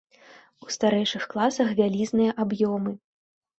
[0.67, 2.99] У старэйшых класах вялізныя аб'ёмы.